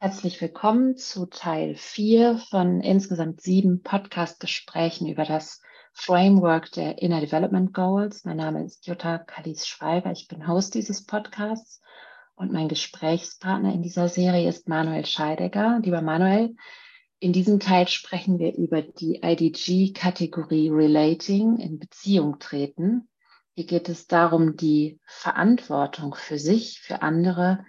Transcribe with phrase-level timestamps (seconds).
[0.00, 5.60] Herzlich willkommen zu Teil 4 von insgesamt sieben Podcast-Gesprächen über das
[5.92, 8.24] Framework der Inner Development Goals.
[8.24, 10.12] Mein Name ist Jutta Kalis-Schreiber.
[10.12, 11.82] Ich bin Host dieses Podcasts
[12.36, 15.80] und mein Gesprächspartner in dieser Serie ist Manuel Scheidegger.
[15.82, 16.54] Lieber Manuel,
[17.18, 23.08] in diesem Teil sprechen wir über die IDG-Kategorie Relating in Beziehung treten.
[23.56, 27.64] Hier geht es darum, die Verantwortung für sich, für andere,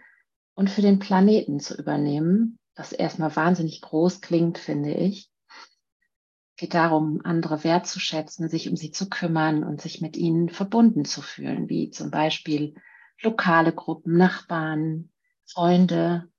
[0.59, 5.31] und für den Planeten zu übernehmen, was erstmal wahnsinnig groß klingt, finde ich.
[5.47, 11.05] Es geht darum, andere wertzuschätzen, sich um sie zu kümmern und sich mit ihnen verbunden
[11.05, 12.75] zu fühlen, wie zum Beispiel
[13.21, 15.11] lokale Gruppen, Nachbarn,
[15.45, 16.29] Freunde,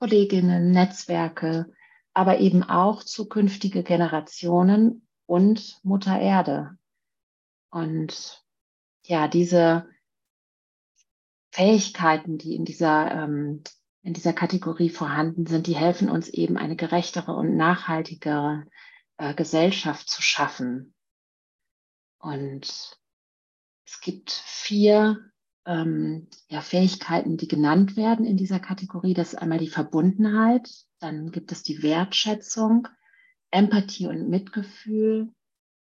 [0.00, 1.72] Kolleginnen, Netzwerke,
[2.12, 6.76] aber eben auch zukünftige Generationen und Mutter Erde.
[7.70, 8.44] Und
[9.04, 9.86] ja, diese
[11.54, 13.62] Fähigkeiten, die in dieser, ähm,
[14.02, 18.66] in dieser Kategorie vorhanden sind, die helfen uns eben eine gerechtere und nachhaltigere
[19.18, 20.94] äh, Gesellschaft zu schaffen.
[22.18, 22.98] Und
[23.86, 25.30] es gibt vier
[25.64, 29.14] ähm, ja, Fähigkeiten, die genannt werden in dieser Kategorie.
[29.14, 30.68] Das ist einmal die Verbundenheit,
[30.98, 32.88] dann gibt es die Wertschätzung,
[33.52, 35.32] Empathie und Mitgefühl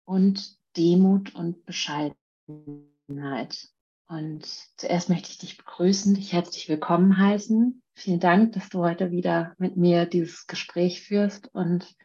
[0.05, 2.15] und Demut und Bescheidenheit.
[4.09, 7.83] Und zuerst möchte ich dich begrüßen, dich herzlich willkommen heißen.
[7.95, 11.53] Vielen Dank, dass du heute wieder mit mir dieses Gespräch führst.
[11.53, 11.97] Und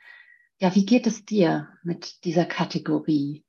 [0.57, 3.44] ja, wie geht es dir mit dieser Kategorie?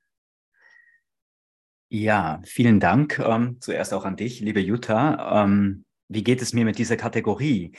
[1.89, 3.17] Ja, vielen Dank.
[3.19, 5.43] Ähm, zuerst auch an dich, liebe Jutta.
[5.43, 7.71] Ähm, wie geht es mir mit dieser Kategorie?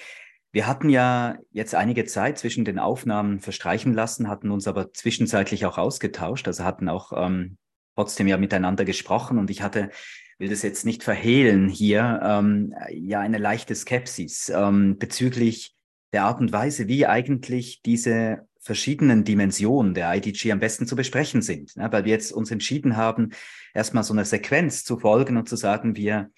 [0.51, 5.67] Wir hatten ja jetzt einige Zeit zwischen den Aufnahmen verstreichen lassen, hatten uns aber zwischenzeitlich
[5.67, 7.59] auch ausgetauscht, also hatten auch ähm,
[7.95, 9.91] trotzdem ja miteinander gesprochen und ich hatte
[10.39, 15.75] will das jetzt nicht verhehlen hier, ähm, ja eine leichte Skepsis ähm, bezüglich
[16.13, 21.43] der Art und Weise, wie eigentlich diese verschiedenen Dimensionen der IDG am besten zu besprechen
[21.43, 21.77] sind.
[21.77, 21.93] Ne?
[21.93, 23.31] Weil wir jetzt uns entschieden haben,
[23.75, 26.31] erstmal so einer Sequenz zu folgen und zu sagen, wir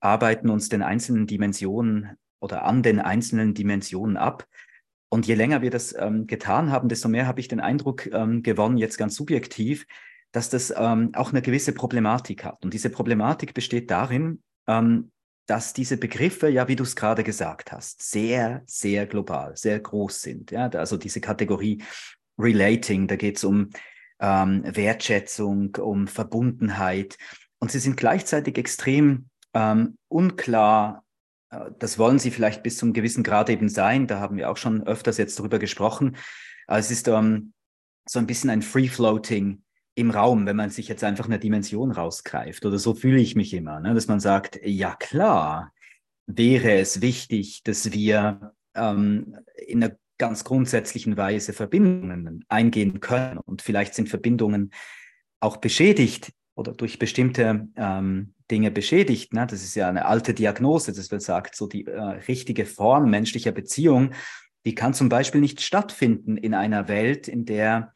[0.00, 4.46] arbeiten uns den einzelnen Dimensionen oder an den einzelnen Dimensionen ab.
[5.08, 8.42] Und je länger wir das ähm, getan haben, desto mehr habe ich den Eindruck ähm,
[8.42, 9.86] gewonnen, jetzt ganz subjektiv,
[10.34, 12.64] dass das ähm, auch eine gewisse Problematik hat.
[12.64, 15.12] Und diese Problematik besteht darin, ähm,
[15.46, 20.22] dass diese Begriffe, ja, wie du es gerade gesagt hast, sehr, sehr global, sehr groß
[20.22, 20.50] sind.
[20.50, 20.68] Ja?
[20.70, 21.84] Also diese Kategorie
[22.36, 23.70] Relating, da geht es um
[24.18, 27.16] ähm, Wertschätzung, um Verbundenheit.
[27.60, 31.04] Und sie sind gleichzeitig extrem ähm, unklar.
[31.50, 34.08] Äh, das wollen sie vielleicht bis zum gewissen Grad eben sein.
[34.08, 36.16] Da haben wir auch schon öfters jetzt darüber gesprochen.
[36.66, 37.52] Es ist ähm,
[38.04, 39.63] so ein bisschen ein Free-Floating
[39.94, 42.64] im Raum, wenn man sich jetzt einfach eine Dimension rausgreift.
[42.66, 43.94] Oder so fühle ich mich immer, ne?
[43.94, 45.72] dass man sagt, ja klar,
[46.26, 53.38] wäre es wichtig, dass wir ähm, in einer ganz grundsätzlichen Weise Verbindungen eingehen können.
[53.38, 54.72] Und vielleicht sind Verbindungen
[55.40, 59.32] auch beschädigt oder durch bestimmte ähm, Dinge beschädigt.
[59.32, 59.46] Ne?
[59.46, 63.52] Das ist ja eine alte Diagnose, dass man sagt, so die äh, richtige Form menschlicher
[63.52, 64.12] Beziehung,
[64.64, 67.92] die kann zum Beispiel nicht stattfinden in einer Welt, in der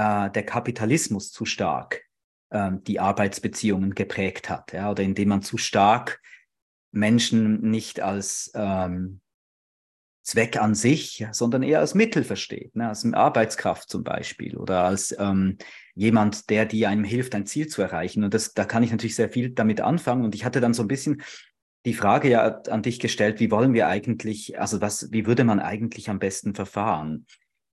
[0.00, 2.02] äh, der Kapitalismus zu stark
[2.50, 6.22] äh, die Arbeitsbeziehungen geprägt hat, ja, oder indem man zu stark
[6.90, 9.20] Menschen nicht als ähm,
[10.22, 15.14] Zweck an sich, sondern eher als Mittel versteht, ne, als Arbeitskraft zum Beispiel oder als
[15.18, 15.58] ähm,
[15.94, 18.24] jemand, der die einem hilft, ein Ziel zu erreichen.
[18.24, 20.24] Und das, da kann ich natürlich sehr viel damit anfangen.
[20.24, 21.22] Und ich hatte dann so ein bisschen
[21.84, 25.60] die Frage ja an dich gestellt, wie wollen wir eigentlich, also was, wie würde man
[25.60, 27.26] eigentlich am besten verfahren?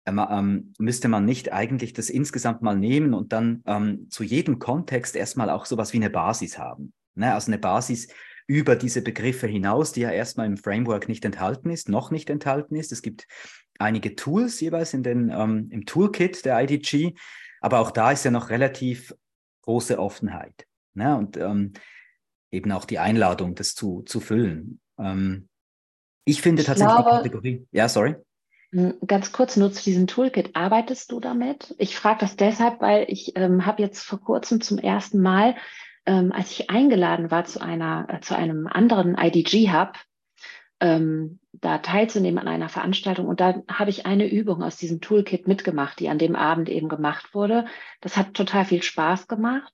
[0.07, 4.57] Ähm, ähm, müsste man nicht eigentlich das insgesamt mal nehmen und dann ähm, zu jedem
[4.57, 6.93] Kontext erstmal auch sowas wie eine Basis haben.
[7.15, 7.33] Ne?
[7.33, 8.07] Also eine Basis
[8.47, 12.75] über diese Begriffe hinaus, die ja erstmal im Framework nicht enthalten ist, noch nicht enthalten
[12.75, 12.93] ist.
[12.93, 13.27] Es gibt
[13.79, 17.13] einige Tools jeweils in den, ähm, im Toolkit der IDG,
[17.59, 19.13] aber auch da ist ja noch relativ
[19.63, 20.65] große Offenheit.
[20.93, 21.17] Ne?
[21.17, 21.73] Und ähm,
[22.49, 24.79] eben auch die Einladung, das zu, zu füllen.
[24.97, 25.49] Ähm,
[26.23, 27.67] ich finde ich tatsächlich glaube, die Kategorie.
[27.71, 28.15] Ja, sorry.
[28.71, 30.55] Hm, ganz kurz nur zu diesem Toolkit.
[30.55, 31.73] Arbeitest du damit?
[31.77, 35.55] Ich frage das deshalb, weil ich ähm, habe jetzt vor kurzem zum ersten Mal,
[36.05, 39.93] ähm, als ich eingeladen war zu einer, äh, zu einem anderen IDG-Hub,
[40.79, 43.27] ähm, da teilzunehmen an einer Veranstaltung.
[43.27, 46.89] Und da habe ich eine Übung aus diesem Toolkit mitgemacht, die an dem Abend eben
[46.89, 47.65] gemacht wurde.
[48.01, 49.73] Das hat total viel Spaß gemacht.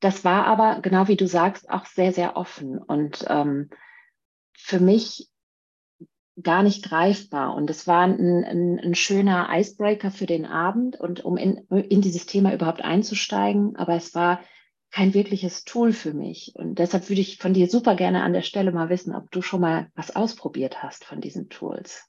[0.00, 2.78] Das war aber, genau wie du sagst, auch sehr, sehr offen.
[2.78, 3.70] Und ähm,
[4.52, 5.30] für mich
[6.42, 7.54] gar nicht greifbar.
[7.54, 12.00] Und es war ein, ein, ein, schöner Icebreaker für den Abend und um in, in
[12.00, 13.76] dieses Thema überhaupt einzusteigen.
[13.76, 14.40] Aber es war
[14.90, 16.52] kein wirkliches Tool für mich.
[16.54, 19.42] Und deshalb würde ich von dir super gerne an der Stelle mal wissen, ob du
[19.42, 22.04] schon mal was ausprobiert hast von diesen Tools.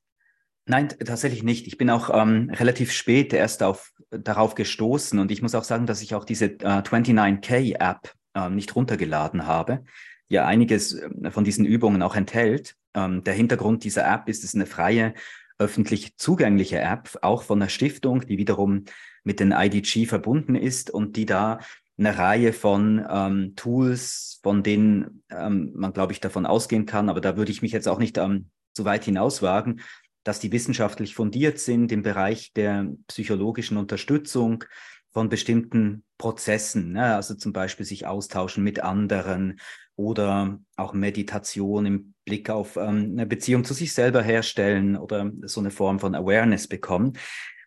[0.68, 1.66] Nein, tatsächlich nicht.
[1.66, 5.86] Ich bin auch ähm, relativ spät erst auf, darauf gestoßen und ich muss auch sagen,
[5.86, 9.86] dass ich auch diese äh, 29K-App äh, nicht runtergeladen habe,
[10.28, 12.76] ja einiges äh, von diesen Übungen auch enthält.
[12.94, 15.14] Ähm, der Hintergrund dieser App ist, es ist eine freie,
[15.60, 18.86] öffentlich zugängliche App, auch von einer Stiftung, die wiederum
[19.24, 21.60] mit den IDG verbunden ist und die da
[21.98, 27.22] eine Reihe von ähm, Tools, von denen ähm, man, glaube ich, davon ausgehen kann, aber
[27.22, 29.82] da würde ich mich jetzt auch nicht ähm, zu weit hinauswagen,
[30.24, 34.64] dass die wissenschaftlich fundiert sind im Bereich der psychologischen Unterstützung
[35.12, 37.16] von bestimmten Prozessen, ne?
[37.16, 39.60] also zum Beispiel sich austauschen mit anderen
[39.96, 45.62] oder auch Meditation im Blick auf ähm, eine Beziehung zu sich selber herstellen oder so
[45.62, 47.14] eine Form von Awareness bekommen,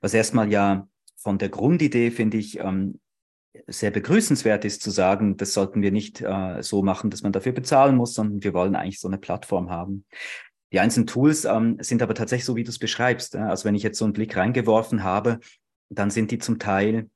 [0.00, 0.86] was erstmal ja
[1.16, 3.00] von der Grundidee, finde ich, ähm,
[3.66, 7.52] sehr begrüßenswert ist zu sagen, das sollten wir nicht äh, so machen, dass man dafür
[7.52, 10.04] bezahlen muss, sondern wir wollen eigentlich so eine Plattform haben.
[10.72, 13.34] Die einzelnen Tools ähm, sind aber tatsächlich so, wie du es beschreibst.
[13.34, 13.38] Äh?
[13.38, 15.40] Also wenn ich jetzt so einen Blick reingeworfen habe,
[15.88, 17.10] dann sind die zum Teil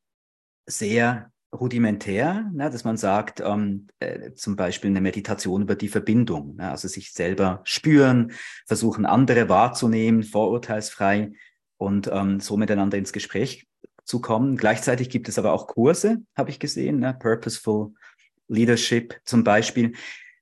[0.67, 6.57] sehr rudimentär, ne, dass man sagt, ähm, äh, zum Beispiel eine Meditation über die Verbindung,
[6.57, 8.33] ne, also sich selber spüren,
[8.67, 11.33] versuchen andere wahrzunehmen, vorurteilsfrei
[11.77, 13.67] und ähm, so miteinander ins Gespräch
[14.05, 14.57] zu kommen.
[14.57, 17.95] Gleichzeitig gibt es aber auch Kurse, habe ich gesehen, ne, Purposeful
[18.49, 19.93] Leadership zum Beispiel.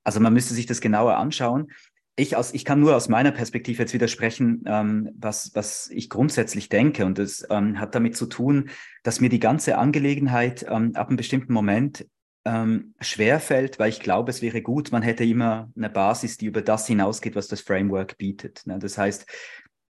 [0.05, 1.71] Also man müsste sich das genauer anschauen
[2.17, 6.69] ich, aus, ich kann nur aus meiner Perspektive jetzt widersprechen, ähm, was, was ich grundsätzlich
[6.69, 7.07] denke.
[7.07, 8.69] Und das ähm, hat damit zu tun,
[9.03, 12.07] dass mir die ganze Angelegenheit ähm, ab einem bestimmten Moment
[12.45, 16.61] ähm, schwerfällt, weil ich glaube, es wäre gut, man hätte immer eine Basis, die über
[16.61, 18.63] das hinausgeht, was das Framework bietet.
[18.67, 18.79] Ne?
[18.79, 19.27] Das heißt,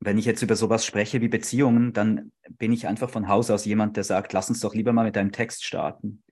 [0.05, 3.65] wenn ich jetzt über sowas spreche wie Beziehungen, dann bin ich einfach von Haus aus
[3.65, 6.23] jemand, der sagt, lass uns doch lieber mal mit einem Text starten.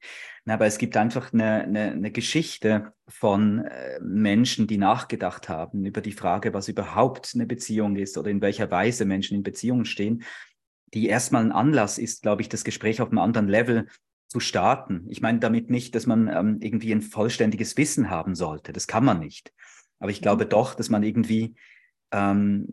[0.45, 6.01] aber es gibt einfach eine, eine, eine Geschichte von äh, Menschen, die nachgedacht haben über
[6.01, 10.23] die Frage, was überhaupt eine Beziehung ist oder in welcher Weise Menschen in Beziehungen stehen,
[10.93, 13.87] die erstmal ein Anlass ist, glaube ich, das Gespräch auf einem anderen Level
[14.27, 15.05] zu starten.
[15.09, 18.73] Ich meine damit nicht, dass man ähm, irgendwie ein vollständiges Wissen haben sollte.
[18.73, 19.53] Das kann man nicht.
[19.99, 20.49] Aber ich glaube mhm.
[20.49, 21.55] doch, dass man irgendwie
[22.11, 22.67] ähm,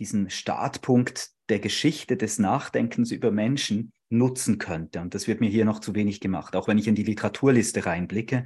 [0.00, 5.00] diesen Startpunkt der Geschichte des Nachdenkens über Menschen nutzen könnte.
[5.00, 6.56] Und das wird mir hier noch zu wenig gemacht.
[6.56, 8.44] Auch wenn ich in die Literaturliste reinblicke,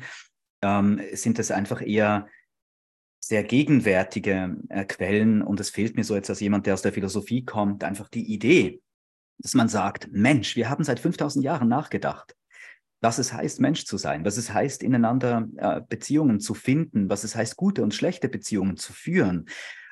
[0.62, 2.28] ähm, sind das einfach eher
[3.20, 5.40] sehr gegenwärtige äh, Quellen.
[5.40, 8.30] Und es fehlt mir so jetzt als jemand, der aus der Philosophie kommt, einfach die
[8.30, 8.82] Idee,
[9.38, 12.34] dass man sagt, Mensch, wir haben seit 5000 Jahren nachgedacht
[13.04, 17.22] was es heißt, Mensch zu sein, was es heißt, ineinander äh, Beziehungen zu finden, was
[17.22, 19.44] es heißt, gute und schlechte Beziehungen zu führen,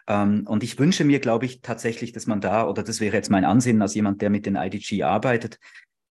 [0.08, 3.44] und ich wünsche mir, glaube ich, tatsächlich, dass man da, oder das wäre jetzt mein
[3.44, 5.58] Ansinnen als jemand, der mit den IDG arbeitet,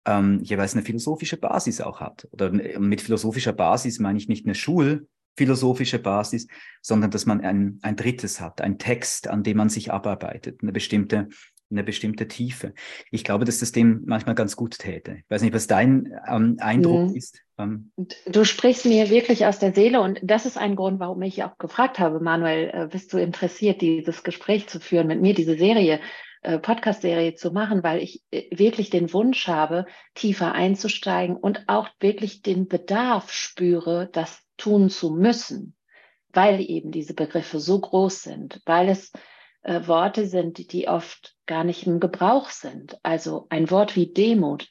[0.06, 2.28] ähm, jeweils eine philosophische Basis auch hat.
[2.32, 6.48] Oder mit philosophischer Basis meine ich nicht eine schulphilosophische Basis,
[6.82, 10.72] sondern dass man ein, ein drittes hat, ein Text, an dem man sich abarbeitet, eine
[10.72, 11.28] bestimmte
[11.72, 12.74] eine bestimmte Tiefe.
[13.12, 15.18] Ich glaube, dass das dem manchmal ganz gut täte.
[15.20, 17.16] Ich weiß nicht, was dein ähm, Eindruck mhm.
[17.16, 17.42] ist.
[17.58, 17.92] Ähm.
[18.26, 21.58] Du sprichst mir wirklich aus der Seele und das ist ein Grund, warum ich auch
[21.58, 26.00] gefragt habe, Manuel, äh, bist du interessiert, dieses Gespräch zu führen mit mir, diese Serie,
[26.44, 29.86] äh, Podcast-Serie zu machen, weil ich äh, wirklich den Wunsch habe,
[30.16, 35.76] tiefer einzusteigen und auch wirklich den Bedarf spüre, das tun zu müssen,
[36.34, 39.12] weil eben diese Begriffe so groß sind, weil es
[39.62, 42.98] äh, Worte sind, die oft gar nicht im Gebrauch sind.
[43.04, 44.70] Also ein Wort wie Demut.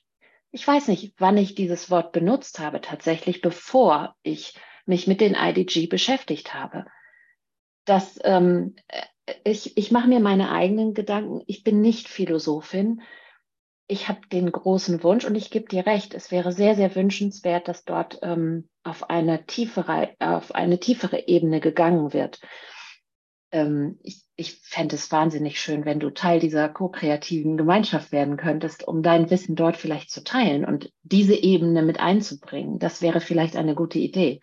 [0.51, 4.55] Ich weiß nicht, wann ich dieses Wort benutzt habe, tatsächlich bevor ich
[4.87, 6.87] mich mit den IDG beschäftigt habe.
[7.85, 11.43] Das, ähm, äh, ich, ich mache mir meine eigenen Gedanken.
[11.47, 13.03] Ich bin nicht Philosophin.
[13.87, 17.69] Ich habe den großen Wunsch und ich gebe dir recht, es wäre sehr, sehr wünschenswert,
[17.69, 22.41] dass dort ähm, auf, eine tiefere, auf eine tiefere Ebene gegangen wird
[23.53, 28.87] ähm, ich, ich fände es wahnsinnig schön, wenn du Teil dieser ko-kreativen Gemeinschaft werden könntest,
[28.87, 32.79] um dein Wissen dort vielleicht zu teilen und diese Ebene mit einzubringen.
[32.79, 34.41] Das wäre vielleicht eine gute Idee.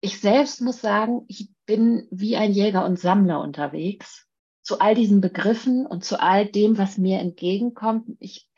[0.00, 4.26] Ich selbst muss sagen, ich bin wie ein Jäger und Sammler unterwegs
[4.62, 8.06] zu all diesen Begriffen und zu all dem, was mir entgegenkommt.
[8.18, 8.48] Ich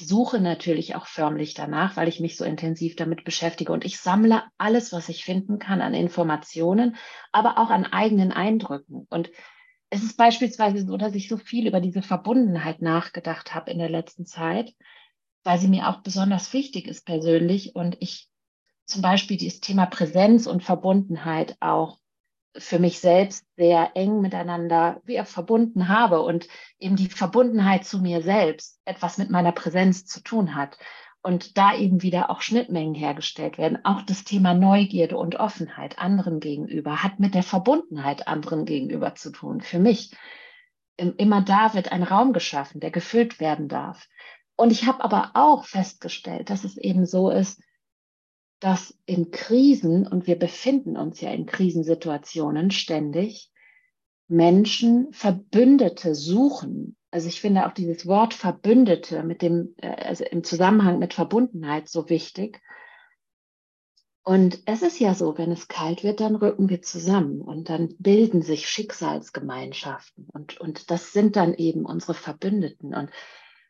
[0.00, 3.98] ich suche natürlich auch förmlich danach, weil ich mich so intensiv damit beschäftige und ich
[3.98, 6.96] sammle alles, was ich finden kann an Informationen,
[7.30, 9.06] aber auch an eigenen Eindrücken.
[9.08, 9.30] Und
[9.90, 13.88] es ist beispielsweise so, dass ich so viel über diese Verbundenheit nachgedacht habe in der
[13.88, 14.74] letzten Zeit,
[15.44, 18.28] weil sie mir auch besonders wichtig ist persönlich und ich
[18.86, 21.98] zum Beispiel dieses Thema Präsenz und Verbundenheit auch
[22.56, 26.46] für mich selbst sehr eng miteinander verbunden habe und
[26.78, 30.78] eben die Verbundenheit zu mir selbst etwas mit meiner Präsenz zu tun hat
[31.22, 33.84] und da eben wieder auch Schnittmengen hergestellt werden.
[33.84, 39.30] Auch das Thema Neugierde und Offenheit anderen gegenüber hat mit der Verbundenheit anderen gegenüber zu
[39.32, 40.14] tun, für mich.
[40.96, 44.06] immer da wird ein Raum geschaffen, der gefüllt werden darf.
[44.54, 47.60] Und ich habe aber auch festgestellt, dass es eben so ist,
[48.64, 53.52] dass in Krisen, und wir befinden uns ja in Krisensituationen ständig,
[54.26, 56.96] Menschen Verbündete suchen.
[57.10, 61.90] Also ich finde auch dieses Wort Verbündete mit dem, äh, also im Zusammenhang mit Verbundenheit
[61.90, 62.62] so wichtig.
[64.22, 67.94] Und es ist ja so, wenn es kalt wird, dann rücken wir zusammen und dann
[67.98, 72.94] bilden sich Schicksalsgemeinschaften und, und das sind dann eben unsere Verbündeten.
[72.94, 73.10] Und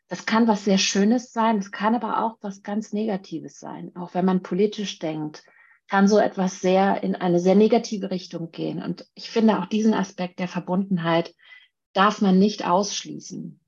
[0.07, 3.91] das kann was sehr Schönes sein, es kann aber auch was ganz Negatives sein.
[3.95, 5.43] Auch wenn man politisch denkt,
[5.87, 8.81] kann so etwas sehr in eine sehr negative Richtung gehen.
[8.81, 11.33] Und ich finde auch diesen Aspekt der Verbundenheit
[11.93, 13.59] darf man nicht ausschließen.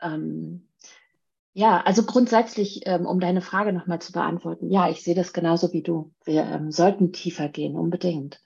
[0.00, 0.68] Ähm,
[1.52, 5.72] ja, also grundsätzlich, ähm, um deine Frage nochmal zu beantworten, ja, ich sehe das genauso
[5.72, 6.12] wie du.
[6.24, 8.40] Wir ähm, sollten tiefer gehen, unbedingt.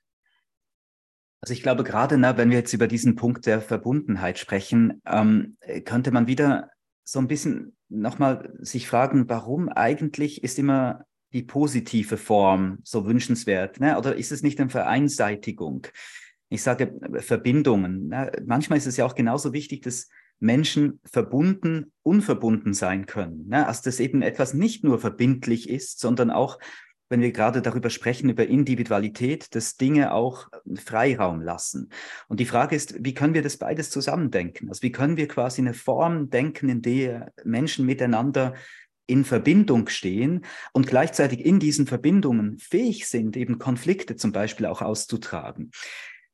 [1.41, 5.57] Also ich glaube, gerade na, wenn wir jetzt über diesen Punkt der Verbundenheit sprechen, ähm,
[5.85, 6.71] könnte man wieder
[7.11, 13.81] so ein bisschen nochmal sich fragen, warum eigentlich ist immer die positive Form so wünschenswert?
[13.81, 13.97] Ne?
[13.97, 15.87] Oder ist es nicht eine Vereinseitigung?
[16.51, 18.09] Ich sage Verbindungen.
[18.09, 18.31] Ne?
[18.45, 23.49] Manchmal ist es ja auch genauso wichtig, dass Menschen verbunden, unverbunden sein können.
[23.49, 23.67] Ne?
[23.67, 26.59] Also dass eben etwas nicht nur verbindlich ist, sondern auch,
[27.09, 31.91] wenn wir gerade darüber sprechen, über Individualität, dass Dinge auch Freiraum lassen.
[32.29, 34.69] Und die Frage ist, wie können wir das beides zusammendenken?
[34.69, 38.55] Also wie können wir quasi eine Form denken, in der Menschen miteinander
[39.07, 44.83] in Verbindung stehen und gleichzeitig in diesen Verbindungen fähig sind, eben Konflikte zum Beispiel auch
[44.83, 45.71] auszutragen.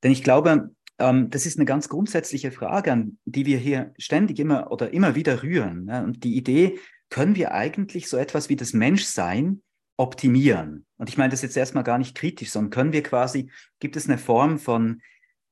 [0.03, 4.41] Denn ich glaube, ähm, das ist eine ganz grundsätzliche Frage, an die wir hier ständig
[4.41, 5.85] immer oder immer wieder rühren.
[5.85, 6.03] Ne?
[6.03, 6.81] Und die Idee,
[7.15, 9.63] können wir eigentlich so etwas wie das Menschsein
[9.97, 10.87] optimieren?
[10.97, 14.09] Und ich meine das jetzt erstmal gar nicht kritisch, sondern können wir quasi, gibt es
[14.09, 15.03] eine Form von,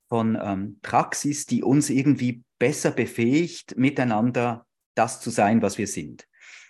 [0.09, 6.27] von ähm, Praxis, die uns irgendwie besser befähigt, miteinander das zu sein, was wir sind?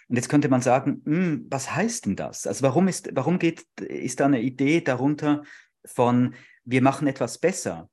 [0.09, 2.47] Und jetzt könnte man sagen, hm, was heißt denn das?
[2.47, 5.43] Also warum ist, warum geht, ist da eine Idee darunter
[5.85, 7.89] von, wir machen etwas besser?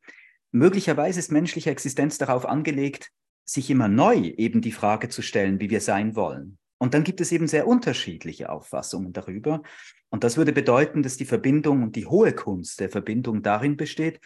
[0.52, 3.12] Möglicherweise ist menschliche Existenz darauf angelegt,
[3.46, 6.58] sich immer neu eben die Frage zu stellen, wie wir sein wollen.
[6.80, 9.62] Und dann gibt es eben sehr unterschiedliche Auffassungen darüber.
[10.10, 14.20] Und das würde bedeuten, dass die Verbindung und die hohe Kunst der Verbindung darin besteht,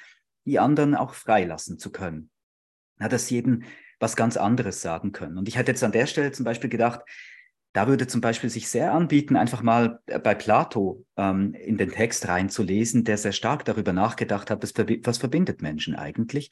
[0.45, 2.29] die anderen auch freilassen zu können.
[2.99, 3.63] Ja, dass sie eben
[3.99, 5.37] was ganz anderes sagen können.
[5.37, 7.01] Und ich hätte jetzt an der Stelle zum Beispiel gedacht,
[7.73, 11.89] da würde zum Beispiel sich sehr anbieten, einfach mal äh, bei Plato ähm, in den
[11.89, 16.51] Text reinzulesen, der sehr stark darüber nachgedacht hat, was, was verbindet Menschen eigentlich.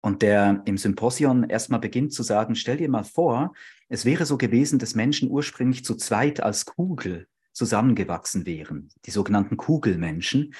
[0.00, 3.54] Und der im Symposion erstmal beginnt zu sagen, stell dir mal vor,
[3.88, 9.56] es wäre so gewesen, dass Menschen ursprünglich zu zweit als Kugel zusammengewachsen wären, die sogenannten
[9.56, 10.54] Kugelmenschen.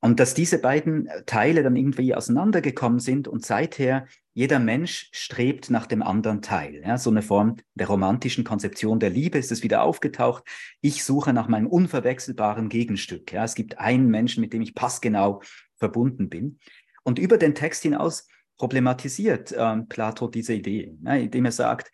[0.00, 5.86] Und dass diese beiden Teile dann irgendwie auseinandergekommen sind und seither jeder Mensch strebt nach
[5.86, 6.82] dem anderen Teil.
[6.84, 10.42] Ja, so eine Form der romantischen Konzeption der Liebe ist es wieder aufgetaucht.
[10.80, 13.32] Ich suche nach meinem unverwechselbaren Gegenstück.
[13.32, 15.40] Ja, es gibt einen Menschen, mit dem ich passgenau
[15.76, 16.58] verbunden bin.
[17.04, 18.26] Und über den Text hinaus
[18.56, 21.92] problematisiert ähm, Plato diese Idee, ja, indem er sagt,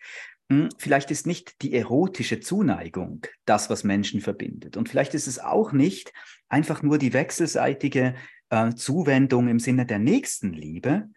[0.77, 4.77] vielleicht ist nicht die erotische Zuneigung das, was Menschen verbindet.
[4.77, 6.11] Und vielleicht ist es auch nicht
[6.47, 8.15] einfach nur die wechselseitige
[8.49, 11.09] äh, Zuwendung im Sinne der Nächstenliebe,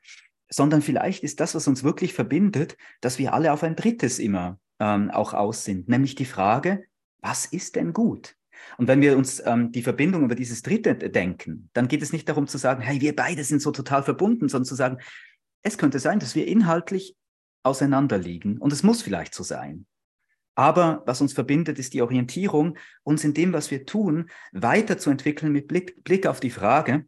[0.50, 4.58] sondern vielleicht ist das, was uns wirklich verbindet, dass wir alle auf ein drittes immer
[4.78, 6.84] ähm, auch aus sind, nämlich die Frage,
[7.20, 8.36] was ist denn gut?
[8.76, 12.28] Und wenn wir uns ähm, die Verbindung über dieses Dritte denken, dann geht es nicht
[12.28, 14.98] darum zu sagen, hey, wir beide sind so total verbunden, sondern zu sagen,
[15.62, 17.16] es könnte sein, dass wir inhaltlich
[17.62, 18.58] auseinanderliegen.
[18.58, 19.86] Und es muss vielleicht so sein.
[20.54, 25.66] Aber was uns verbindet, ist die Orientierung, uns in dem, was wir tun, weiterzuentwickeln mit
[25.66, 27.06] Blick, Blick auf die Frage,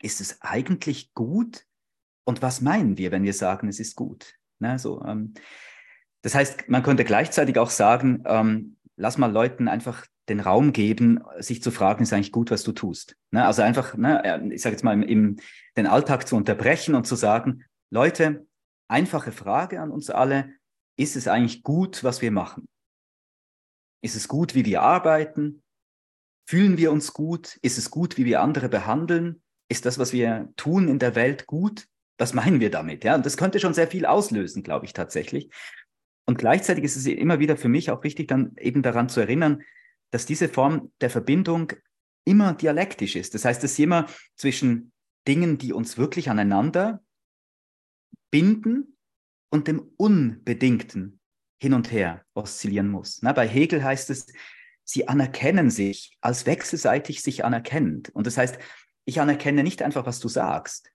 [0.00, 1.64] ist es eigentlich gut?
[2.24, 4.34] Und was meinen wir, wenn wir sagen, es ist gut?
[4.60, 5.34] Ne, so, ähm,
[6.22, 11.24] das heißt, man könnte gleichzeitig auch sagen, ähm, lass mal Leuten einfach den Raum geben,
[11.38, 13.16] sich zu fragen, ist eigentlich gut, was du tust?
[13.30, 15.36] Ne, also einfach, ne, äh, ich sage jetzt mal, im, im,
[15.76, 18.46] den Alltag zu unterbrechen und zu sagen, Leute,
[18.88, 20.54] einfache Frage an uns alle,
[20.96, 22.68] ist es eigentlich gut, was wir machen?
[24.02, 25.62] Ist es gut, wie wir arbeiten?
[26.48, 27.58] Fühlen wir uns gut?
[27.62, 29.42] Ist es gut, wie wir andere behandeln?
[29.68, 31.86] Ist das, was wir tun in der Welt gut?
[32.16, 33.04] Was meinen wir damit?
[33.04, 35.50] Ja, und das könnte schon sehr viel auslösen, glaube ich tatsächlich.
[36.26, 39.62] Und gleichzeitig ist es immer wieder für mich auch wichtig, dann eben daran zu erinnern,
[40.10, 41.72] dass diese Form der Verbindung
[42.24, 43.34] immer dialektisch ist.
[43.34, 44.92] Das heißt, es ist immer zwischen
[45.26, 47.02] Dingen, die uns wirklich aneinander
[48.30, 48.96] binden
[49.50, 51.20] und dem Unbedingten
[51.60, 53.20] hin und her oszillieren muss.
[53.22, 54.26] Na, bei Hegel heißt es,
[54.84, 58.10] sie anerkennen sich als wechselseitig sich anerkennend.
[58.10, 58.58] Und das heißt,
[59.04, 60.90] ich anerkenne nicht einfach, was du sagst,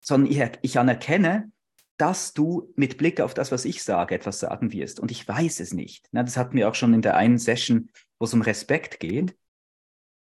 [0.00, 1.50] sondern ich, ich anerkenne,
[1.96, 5.00] dass du mit Blick auf das, was ich sage, etwas sagen wirst.
[5.00, 6.08] Und ich weiß es nicht.
[6.12, 9.36] das hatten wir auch schon in der einen Session, wo es um Respekt geht.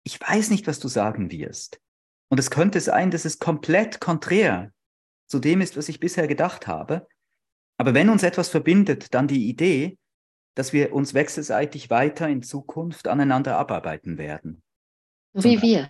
[0.02, 1.80] Ich weiß nicht, was du sagen wirst.
[2.28, 4.72] Und es könnte sein, dass es komplett konträr
[5.26, 7.06] zu dem ist, was ich bisher gedacht habe.
[7.78, 9.98] Aber wenn uns etwas verbindet, dann die Idee,
[10.54, 14.62] dass wir uns wechselseitig weiter in Zukunft aneinander abarbeiten werden.
[15.34, 15.88] Wie wir.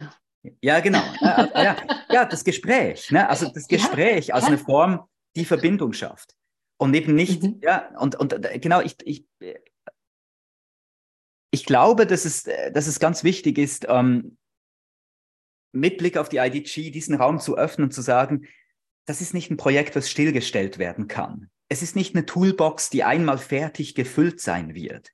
[0.60, 1.02] Ja, genau.
[1.20, 1.76] ja,
[2.08, 3.10] ja, das Gespräch.
[3.10, 3.28] Ne?
[3.28, 6.34] Also das Gespräch ja, als eine Form, die Verbindung schafft.
[6.78, 7.60] Und eben nicht, mhm.
[7.62, 9.24] ja, und, und äh, genau, ich, ich,
[11.50, 14.36] ich glaube, dass es, dass es ganz wichtig ist, ähm,
[15.72, 18.46] mit Blick auf die IDG diesen Raum zu öffnen und zu sagen,
[19.06, 21.48] das ist nicht ein Projekt, das stillgestellt werden kann.
[21.68, 25.12] Es ist nicht eine Toolbox, die einmal fertig gefüllt sein wird.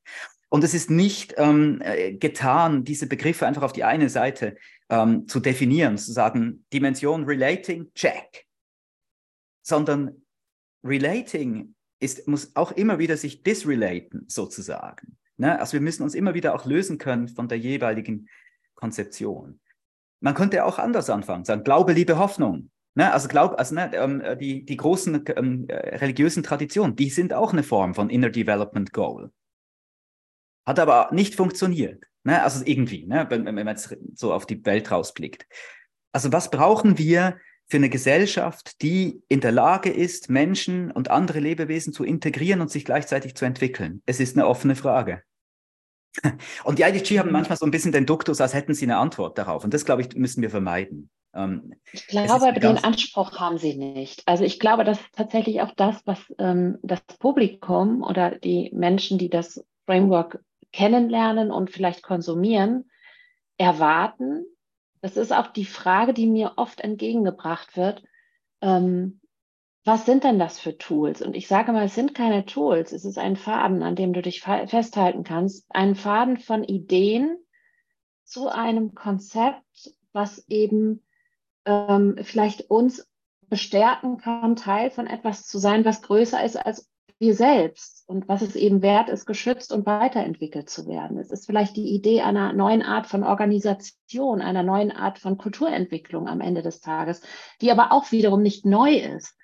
[0.49, 4.57] Und es ist nicht ähm, äh, getan, diese Begriffe einfach auf die eine Seite
[4.91, 8.47] ähm, zu definieren, zu sagen, Dimension Relating, check.
[9.63, 10.23] Sondern
[10.85, 15.17] Relating ist, muss auch immer wieder sich disrelaten, sozusagen.
[15.39, 15.59] Ne?
[15.59, 18.29] Also wir müssen uns immer wieder auch lösen können von der jeweiligen
[18.75, 19.61] Konzeption.
[20.21, 22.71] Man könnte auch anders anfangen, sagen, Glaube, Liebe, Hoffnung.
[22.95, 23.13] Ne?
[23.13, 27.63] Also, glaub, also ne, ähm, die, die großen ähm, religiösen Traditionen, die sind auch eine
[27.63, 29.31] Form von Inner Development Goal.
[30.67, 32.05] Hat aber nicht funktioniert.
[32.25, 32.43] Ne?
[32.43, 33.27] Also irgendwie, ne?
[33.29, 35.47] wenn, wenn man jetzt so auf die Welt rausblickt.
[36.13, 41.41] Also was brauchen wir für eine Gesellschaft, die in der Lage ist, Menschen und andere
[41.41, 44.03] Lebewesen zu integrieren und sich gleichzeitig zu entwickeln?
[44.05, 45.23] Es ist eine offene Frage.
[46.65, 49.39] Und die IDG haben manchmal so ein bisschen den Duktus, als hätten sie eine Antwort
[49.39, 49.65] darauf.
[49.65, 51.09] Und das, glaube ich, müssen wir vermeiden.
[51.35, 54.23] Ähm, ich glaube, den Anspruch haben sie nicht.
[54.27, 59.31] Also ich glaube, dass tatsächlich auch das, was ähm, das Publikum oder die Menschen, die
[59.31, 62.91] das Framework kennenlernen und vielleicht konsumieren,
[63.59, 64.45] erwarten.
[65.01, 68.03] Das ist auch die Frage, die mir oft entgegengebracht wird.
[68.61, 69.21] Ähm,
[69.85, 71.23] was sind denn das für Tools?
[71.23, 72.92] Und ich sage mal, es sind keine Tools.
[72.92, 75.66] Es ist ein Faden, an dem du dich festhalten kannst.
[75.71, 77.37] Ein Faden von Ideen
[78.23, 81.03] zu einem Konzept, was eben
[81.64, 83.07] ähm, vielleicht uns
[83.48, 86.88] bestärken kann, Teil von etwas zu sein, was größer ist als
[87.22, 91.18] wir selbst und was es eben wert ist, geschützt und weiterentwickelt zu werden.
[91.18, 96.29] Es ist vielleicht die Idee einer neuen Art von Organisation, einer neuen Art von Kulturentwicklung
[96.29, 97.22] am Ende des Tages,
[97.61, 99.37] die aber auch wiederum nicht neu ist.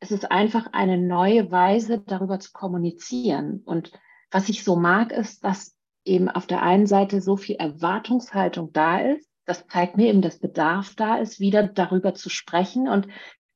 [0.00, 3.62] Es ist einfach eine neue Weise, darüber zu kommunizieren.
[3.66, 3.92] Und
[4.30, 5.76] was ich so mag, ist, dass
[6.06, 9.28] eben auf der einen Seite so viel Erwartungshaltung da ist.
[9.48, 13.08] Das zeigt mir eben, dass Bedarf da ist, wieder darüber zu sprechen und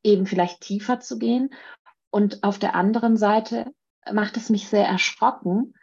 [0.02, 1.52] eben vielleicht tiefer zu gehen.
[2.08, 3.74] Und auf der anderen Seite
[4.10, 5.74] macht es mich sehr erschrocken,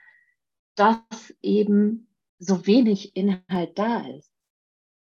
[0.73, 0.97] dass
[1.43, 4.31] eben so wenig Inhalt da ist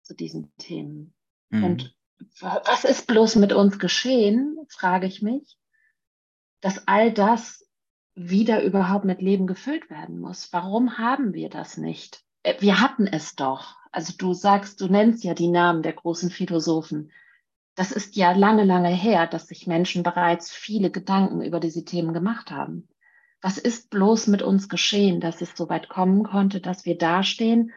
[0.02, 1.14] zu diesen Themen.
[1.52, 1.64] Mhm.
[1.64, 1.96] Und
[2.40, 5.60] was ist bloß mit uns geschehen, frage ich mich,
[6.62, 7.70] dass all das
[8.16, 10.52] wieder überhaupt mit Leben gefüllt werden muss.
[10.52, 12.25] Warum haben wir das nicht?
[12.46, 13.76] Äh, wir hatten es doch.
[13.92, 17.12] Also du sagst, du nennst ja die Namen der großen Philosophen
[17.76, 22.14] das ist ja lange, lange her, dass sich Menschen bereits viele Gedanken über diese Themen
[22.14, 22.88] gemacht haben.
[23.42, 27.74] Was ist bloß mit uns geschehen, dass es so weit kommen konnte, dass wir dastehen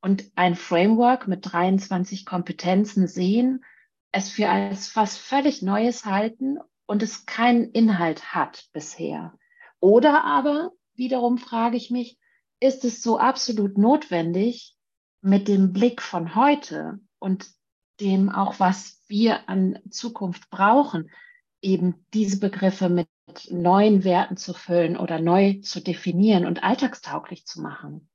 [0.00, 3.64] und ein Framework mit 23 Kompetenzen sehen,
[4.12, 9.34] es für als was völlig Neues halten und es keinen Inhalt hat bisher?
[9.80, 12.18] Oder aber, wiederum frage ich mich,
[12.60, 14.76] ist es so absolut notwendig
[15.22, 17.50] mit dem Blick von heute und
[18.00, 21.10] dem auch, was wir an Zukunft brauchen,
[21.62, 23.08] eben diese Begriffe mit
[23.50, 28.08] neuen Werten zu füllen oder neu zu definieren und alltagstauglich zu machen.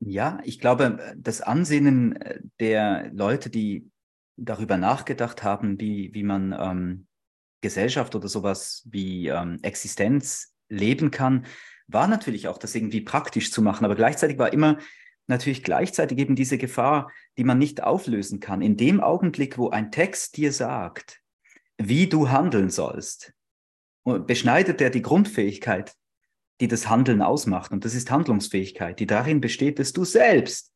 [0.00, 2.18] Ja, ich glaube, das Ansinnen
[2.58, 3.90] der Leute, die
[4.36, 7.06] darüber nachgedacht haben, wie, wie man ähm,
[7.60, 11.44] Gesellschaft oder sowas wie ähm, Existenz leben kann,
[11.88, 13.84] war natürlich auch, das irgendwie praktisch zu machen.
[13.84, 14.78] Aber gleichzeitig war immer
[15.26, 18.62] natürlich gleichzeitig eben diese Gefahr, die man nicht auflösen kann.
[18.62, 21.20] In dem Augenblick, wo ein Text dir sagt,
[21.78, 23.32] wie du handeln sollst,
[24.04, 25.94] beschneidet er die Grundfähigkeit,
[26.60, 27.70] die das Handeln ausmacht.
[27.72, 30.72] Und das ist Handlungsfähigkeit, die darin besteht, dass du selbst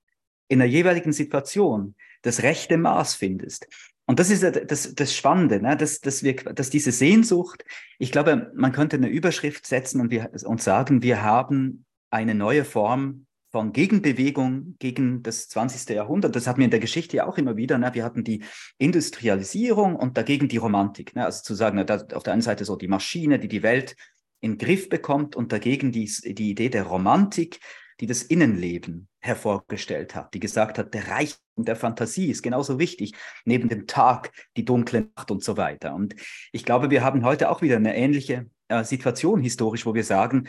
[0.49, 3.67] in der jeweiligen Situation das rechte Maß findest.
[4.07, 5.77] Und das ist das, das Spannende, ne?
[5.77, 7.65] dass, dass, wir, dass diese Sehnsucht,
[7.99, 12.65] ich glaube, man könnte eine Überschrift setzen und, wir, und sagen, wir haben eine neue
[12.65, 15.89] Form von Gegenbewegung gegen das 20.
[15.91, 16.35] Jahrhundert.
[16.35, 17.79] Das hatten wir in der Geschichte ja auch immer wieder.
[17.79, 17.95] Ne?
[17.95, 18.43] Wir hatten die
[18.79, 21.15] Industrialisierung und dagegen die Romantik.
[21.15, 21.25] Ne?
[21.25, 23.95] Also zu sagen, auf der einen Seite so die Maschine, die die Welt
[24.41, 27.61] in den Griff bekommt und dagegen die, die Idee der Romantik,
[28.01, 33.15] die das Innenleben hervorgestellt hat, die gesagt hat, der Reichtum der Fantasie ist genauso wichtig,
[33.45, 35.95] neben dem Tag, die dunkle Nacht und so weiter.
[35.95, 36.15] Und
[36.53, 40.49] ich glaube, wir haben heute auch wieder eine ähnliche äh, Situation historisch, wo wir sagen,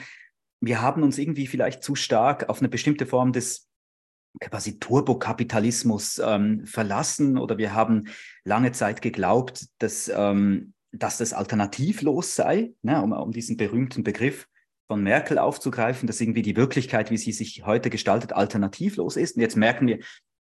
[0.62, 3.68] wir haben uns irgendwie vielleicht zu stark auf eine bestimmte Form des
[4.40, 8.10] quasi Turbokapitalismus ähm, verlassen oder wir haben
[8.44, 14.48] lange Zeit geglaubt, dass, ähm, dass das alternativlos sei, ne, um, um diesen berühmten Begriff
[14.88, 19.36] von Merkel aufzugreifen, dass irgendwie die Wirklichkeit, wie sie sich heute gestaltet, alternativlos ist.
[19.36, 20.00] Und jetzt merken wir,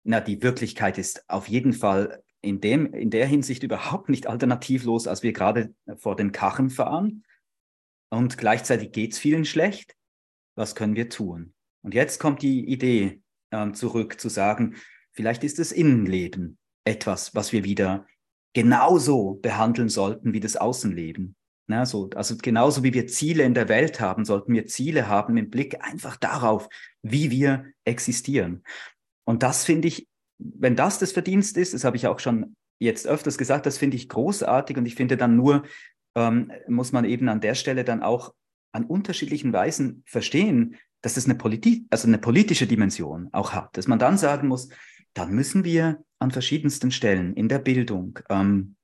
[0.04, 5.06] na, die Wirklichkeit ist auf jeden Fall in, dem, in der Hinsicht überhaupt nicht alternativlos,
[5.06, 7.24] als wir gerade vor den Kachen fahren.
[8.10, 9.96] Und gleichzeitig geht es vielen schlecht.
[10.54, 11.54] Was können wir tun?
[11.82, 14.76] Und jetzt kommt die Idee äh, zurück, zu sagen,
[15.12, 18.06] vielleicht ist das Innenleben etwas, was wir wieder
[18.54, 21.36] genauso behandeln sollten wie das Außenleben.
[21.70, 25.36] Na, so, also genauso wie wir Ziele in der Welt haben, sollten wir Ziele haben
[25.36, 26.68] im Blick einfach darauf,
[27.02, 28.62] wie wir existieren.
[29.24, 33.06] Und das finde ich, wenn das das Verdienst ist, das habe ich auch schon jetzt
[33.06, 35.64] öfters gesagt, das finde ich großartig und ich finde dann nur,
[36.14, 38.32] ähm, muss man eben an der Stelle dann auch
[38.72, 43.76] an unterschiedlichen Weisen verstehen, dass es eine, Politi also eine politische Dimension auch hat.
[43.76, 44.70] Dass man dann sagen muss,
[45.12, 48.76] dann müssen wir an verschiedensten Stellen in der Bildung, ähm,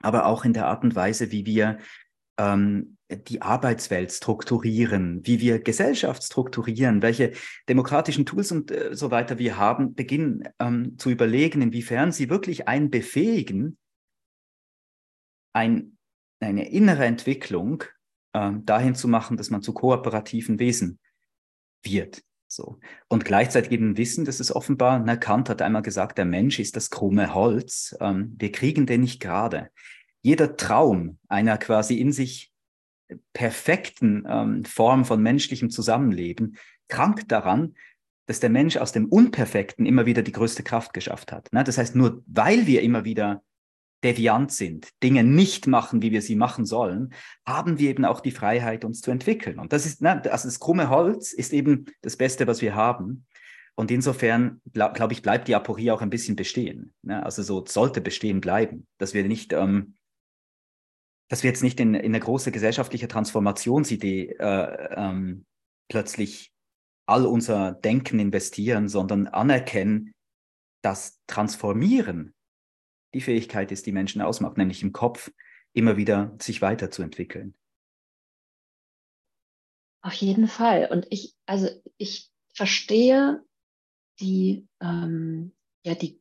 [0.00, 1.78] aber auch in der Art und Weise, wie wir
[2.38, 7.32] ähm, die Arbeitswelt strukturieren, wie wir Gesellschaft strukturieren, welche
[7.68, 12.68] demokratischen Tools und äh, so weiter wir haben, beginnen ähm, zu überlegen, inwiefern sie wirklich
[12.68, 13.78] einen befähigen,
[15.54, 15.96] ein,
[16.40, 17.84] eine innere Entwicklung
[18.34, 20.98] äh, dahin zu machen, dass man zu kooperativen Wesen
[21.82, 22.22] wird.
[22.46, 22.78] So.
[23.08, 26.76] Und gleichzeitig eben wissen, dass es offenbar, na, Kant hat einmal gesagt, der Mensch ist
[26.76, 27.96] das krumme Holz.
[28.00, 29.70] Ähm, wir kriegen den nicht gerade
[30.28, 32.52] jeder Traum einer quasi in sich
[33.32, 37.74] perfekten ähm, Form von menschlichem Zusammenleben krankt daran,
[38.26, 41.50] dass der Mensch aus dem Unperfekten immer wieder die größte Kraft geschafft hat.
[41.54, 41.64] Ne?
[41.64, 43.42] Das heißt, nur weil wir immer wieder
[44.04, 47.14] deviant sind, Dinge nicht machen, wie wir sie machen sollen,
[47.46, 49.58] haben wir eben auch die Freiheit, uns zu entwickeln.
[49.58, 53.26] Und das ist, ne, also das krumme Holz ist eben das Beste, was wir haben.
[53.74, 56.92] Und insofern, glaube glaub ich, bleibt die Aporie auch ein bisschen bestehen.
[57.02, 57.24] Ne?
[57.24, 59.94] Also so sollte bestehen bleiben, dass wir nicht ähm,
[61.28, 65.44] dass wir jetzt nicht in, in eine große gesellschaftliche Transformationsidee äh, ähm,
[65.88, 66.52] plötzlich
[67.06, 70.12] all unser Denken investieren, sondern anerkennen,
[70.82, 72.34] dass Transformieren
[73.14, 75.30] die Fähigkeit ist, die Menschen ausmacht, nämlich im Kopf
[75.72, 77.54] immer wieder sich weiterzuentwickeln.
[80.02, 80.88] Auf jeden Fall.
[80.90, 83.42] Und ich, also ich verstehe
[84.20, 85.52] die, ähm,
[85.84, 86.20] ja, die,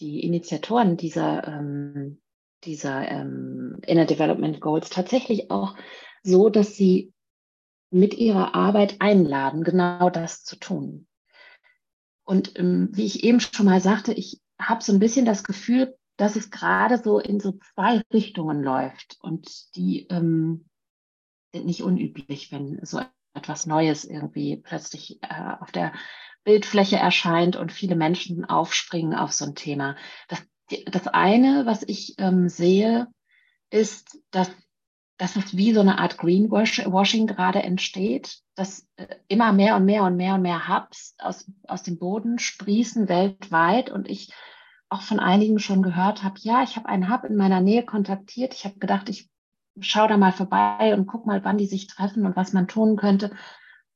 [0.00, 2.20] die Initiatoren dieser ähm,
[2.66, 5.76] dieser ähm, Inner Development Goals tatsächlich auch
[6.22, 7.12] so, dass sie
[7.90, 11.06] mit ihrer Arbeit einladen, genau das zu tun.
[12.24, 15.96] Und ähm, wie ich eben schon mal sagte, ich habe so ein bisschen das Gefühl,
[16.16, 19.16] dass es gerade so in so zwei Richtungen läuft.
[19.20, 20.66] Und die ähm,
[21.52, 23.00] sind nicht unüblich, wenn so
[23.34, 25.92] etwas Neues irgendwie plötzlich äh, auf der
[26.44, 29.96] Bildfläche erscheint und viele Menschen aufspringen auf so ein Thema.
[30.28, 30.42] Das
[30.86, 33.08] das eine, was ich ähm, sehe,
[33.70, 34.50] ist, dass,
[35.16, 40.04] dass es wie so eine Art Greenwashing gerade entsteht, dass äh, immer mehr und mehr
[40.04, 44.32] und mehr und mehr Hubs aus, aus dem Boden sprießen weltweit und ich
[44.88, 48.54] auch von einigen schon gehört habe, ja, ich habe einen Hub in meiner Nähe kontaktiert.
[48.54, 49.28] Ich habe gedacht, ich
[49.80, 52.96] schaue da mal vorbei und guck mal, wann die sich treffen und was man tun
[52.96, 53.30] könnte.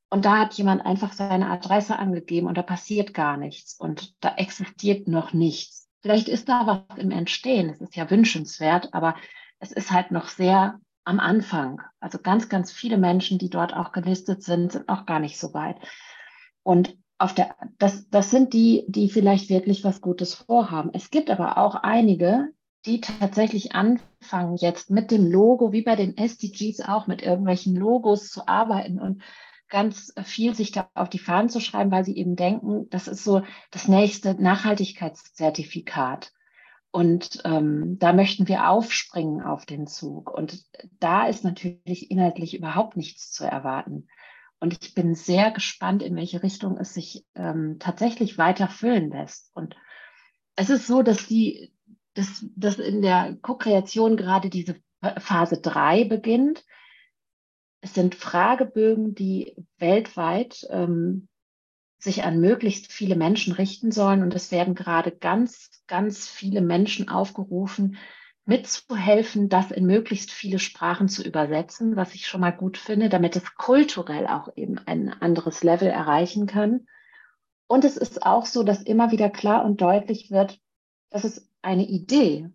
[0.09, 4.35] Und da hat jemand einfach seine Adresse angegeben und da passiert gar nichts und da
[4.35, 5.80] existiert noch nichts.
[6.01, 9.15] Vielleicht ist da was im Entstehen, es ist ja wünschenswert, aber
[9.59, 11.81] es ist halt noch sehr am Anfang.
[11.99, 15.53] Also ganz, ganz viele Menschen, die dort auch gelistet sind, sind noch gar nicht so
[15.53, 15.77] weit.
[16.63, 20.89] Und auf der, das, das sind die, die vielleicht wirklich was Gutes vorhaben.
[20.93, 22.49] Es gibt aber auch einige,
[22.85, 28.29] die tatsächlich anfangen, jetzt mit dem Logo, wie bei den SDGs auch, mit irgendwelchen Logos
[28.29, 29.21] zu arbeiten und
[29.71, 33.23] ganz viel sich da auf die Fahnen zu schreiben, weil sie eben denken, das ist
[33.23, 36.31] so das nächste Nachhaltigkeitszertifikat.
[36.91, 40.29] Und ähm, da möchten wir aufspringen auf den Zug.
[40.29, 40.65] Und
[40.99, 44.07] da ist natürlich inhaltlich überhaupt nichts zu erwarten.
[44.59, 49.55] Und ich bin sehr gespannt, in welche Richtung es sich ähm, tatsächlich weiter füllen lässt.
[49.55, 49.75] Und
[50.55, 51.73] es ist so, dass die,
[52.13, 54.75] dass, dass in der Co-Kreation gerade diese
[55.17, 56.63] Phase 3 beginnt
[57.81, 61.27] es sind Fragebögen, die weltweit ähm,
[61.97, 64.23] sich an möglichst viele Menschen richten sollen.
[64.23, 67.97] Und es werden gerade ganz, ganz viele Menschen aufgerufen,
[68.45, 73.35] mitzuhelfen, das in möglichst viele Sprachen zu übersetzen, was ich schon mal gut finde, damit
[73.35, 76.87] es kulturell auch eben ein anderes Level erreichen kann.
[77.67, 80.59] Und es ist auch so, dass immer wieder klar und deutlich wird,
[81.09, 82.49] dass es eine Idee,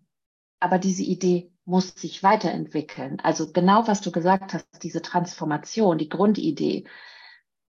[0.59, 3.19] aber diese Idee muss sich weiterentwickeln.
[3.21, 6.85] Also genau, was du gesagt hast, diese Transformation, die Grundidee,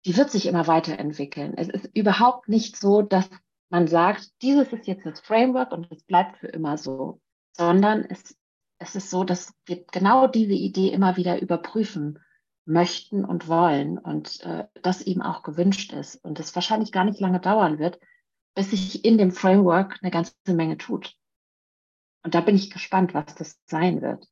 [0.07, 1.55] die wird sich immer weiterentwickeln.
[1.57, 3.29] Es ist überhaupt nicht so, dass
[3.71, 7.21] man sagt, dieses ist jetzt das Framework und es bleibt für immer so,
[7.57, 8.37] sondern es,
[8.79, 12.21] es ist so, dass wir genau diese Idee immer wieder überprüfen
[12.65, 17.19] möchten und wollen und äh, das eben auch gewünscht ist und es wahrscheinlich gar nicht
[17.19, 17.99] lange dauern wird,
[18.55, 21.18] bis sich in dem Framework eine ganze Menge tut.
[22.23, 24.27] Und da bin ich gespannt, was das sein wird.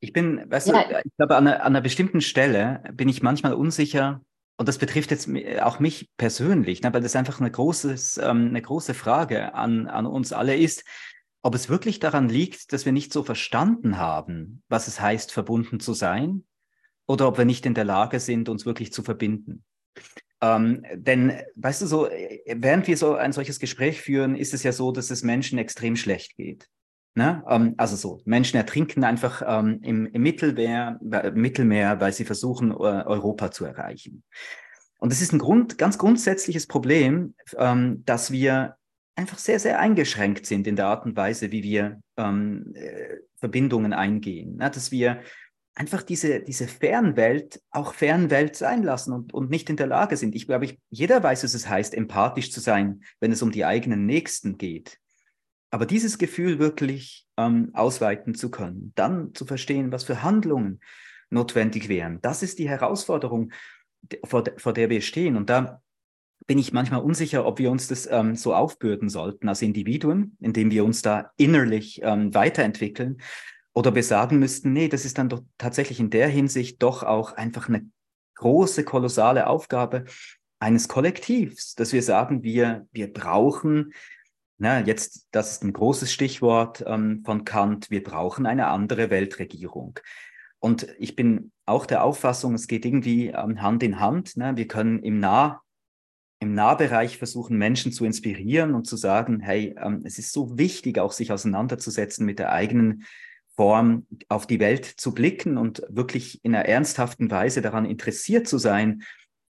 [0.00, 0.84] Ich bin, weißt ja.
[0.84, 4.22] du, ich glaube, an einer, an einer bestimmten Stelle bin ich manchmal unsicher,
[4.56, 5.26] und das betrifft jetzt
[5.62, 10.04] auch mich persönlich, ne, weil das einfach eine, großes, ähm, eine große Frage an, an
[10.04, 10.84] uns alle ist,
[11.42, 15.80] ob es wirklich daran liegt, dass wir nicht so verstanden haben, was es heißt, verbunden
[15.80, 16.44] zu sein,
[17.06, 19.64] oder ob wir nicht in der Lage sind, uns wirklich zu verbinden.
[20.42, 22.08] Ähm, denn, weißt du, so,
[22.46, 25.96] während wir so ein solches Gespräch führen, ist es ja so, dass es Menschen extrem
[25.96, 26.68] schlecht geht.
[27.14, 27.42] Ne?
[27.48, 32.70] Ähm, also so, Menschen ertrinken einfach ähm, im, im Mittelmeer, äh, Mittelmeer, weil sie versuchen,
[32.70, 34.22] äh, Europa zu erreichen.
[34.98, 38.76] Und es ist ein Grund, ganz grundsätzliches Problem, ähm, dass wir
[39.16, 43.92] einfach sehr, sehr eingeschränkt sind in der Art und Weise, wie wir ähm, äh, Verbindungen
[43.92, 44.56] eingehen.
[44.56, 44.70] Ne?
[44.70, 45.20] Dass wir
[45.80, 50.34] einfach diese, diese Fernwelt auch Fernwelt sein lassen und, und nicht in der Lage sind.
[50.34, 53.64] Ich glaube, ich, jeder weiß, was es heißt, empathisch zu sein, wenn es um die
[53.64, 54.98] eigenen Nächsten geht.
[55.70, 60.80] Aber dieses Gefühl wirklich ähm, ausweiten zu können, dann zu verstehen, was für Handlungen
[61.30, 63.50] notwendig wären, das ist die Herausforderung,
[64.24, 65.34] vor, de, vor der wir stehen.
[65.34, 65.80] Und da
[66.46, 70.70] bin ich manchmal unsicher, ob wir uns das ähm, so aufbürden sollten als Individuen, indem
[70.70, 73.16] wir uns da innerlich ähm, weiterentwickeln.
[73.80, 77.32] Oder wir sagen müssten, nee, das ist dann doch tatsächlich in der Hinsicht doch auch
[77.32, 77.88] einfach eine
[78.34, 80.04] große, kolossale Aufgabe
[80.58, 83.94] eines Kollektivs, dass wir sagen, wir, wir brauchen
[84.58, 87.90] na, jetzt, das ist ein großes Stichwort ähm, von Kant.
[87.90, 89.98] Wir brauchen eine andere Weltregierung.
[90.58, 94.36] Und ich bin auch der Auffassung, es geht irgendwie ähm, Hand in Hand.
[94.36, 94.58] Ne?
[94.58, 95.62] Wir können im, nah,
[96.40, 100.98] im Nahbereich versuchen, Menschen zu inspirieren und zu sagen, hey, ähm, es ist so wichtig,
[100.98, 103.06] auch sich auseinanderzusetzen mit der eigenen
[103.56, 108.58] Form auf die Welt zu blicken und wirklich in einer ernsthaften Weise daran interessiert zu
[108.58, 109.02] sein,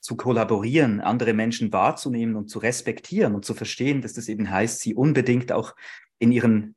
[0.00, 4.80] zu kollaborieren, andere Menschen wahrzunehmen und zu respektieren und zu verstehen, dass das eben heißt,
[4.80, 5.76] sie unbedingt auch
[6.18, 6.74] in ihren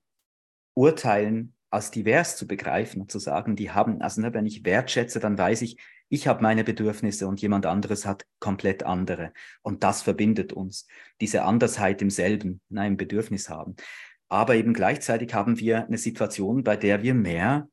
[0.75, 5.19] Urteilen als divers zu begreifen und zu sagen, die haben, also ne, wenn ich wertschätze,
[5.19, 9.33] dann weiß ich, ich habe meine Bedürfnisse und jemand anderes hat komplett andere.
[9.63, 10.87] Und das verbindet uns,
[11.19, 13.75] diese Andersheit im selben, nein, im Bedürfnis haben.
[14.35, 17.69] Aber eben gleichzeitig haben wir eine Situation, bei der wir mehr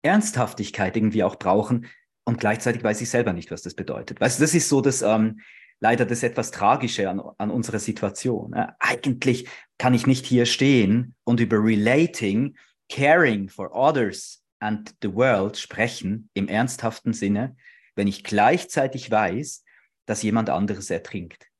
[0.00, 1.86] Ernsthaftigkeit irgendwie auch brauchen,
[2.24, 4.20] und gleichzeitig weiß ich selber nicht, was das bedeutet.
[4.20, 5.40] Weißt du, das ist so das ähm,
[5.80, 8.54] leider das etwas Tragische an, an unserer Situation.
[8.54, 12.56] Äh, eigentlich kann ich nicht hier stehen und über Relating,
[12.88, 17.56] Caring for Others and the World sprechen im ernsthaften Sinne,
[17.94, 19.64] wenn ich gleichzeitig weiß,
[20.06, 21.51] dass jemand anderes ertrinkt.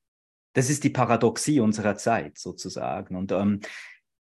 [0.53, 3.17] Das ist die Paradoxie unserer Zeit sozusagen.
[3.17, 3.61] Und ähm,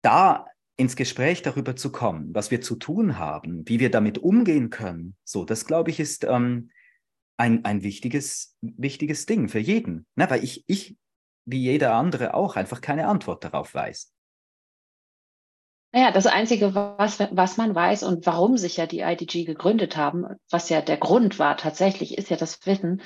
[0.03, 4.71] da ins Gespräch darüber zu kommen, was wir zu tun haben, wie wir damit umgehen
[4.71, 6.71] können, so, das glaube ich ist ähm,
[7.37, 10.07] ein, ein wichtiges, wichtiges Ding für jeden.
[10.17, 10.29] Ne?
[10.31, 10.97] Weil ich, ich,
[11.45, 14.13] wie jeder andere auch, einfach keine Antwort darauf weiß.
[15.95, 20.25] Naja, das Einzige, was, was man weiß und warum sich ja die IDG gegründet haben,
[20.49, 23.03] was ja der Grund war tatsächlich, ist ja das Wissen,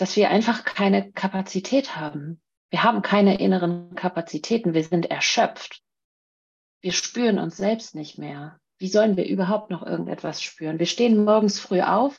[0.00, 2.40] dass wir einfach keine Kapazität haben.
[2.70, 5.82] Wir haben keine inneren Kapazitäten, wir sind erschöpft
[6.80, 8.58] wir spüren uns selbst nicht mehr.
[8.78, 10.78] Wie sollen wir überhaupt noch irgendetwas spüren?
[10.78, 12.18] Wir stehen morgens früh auf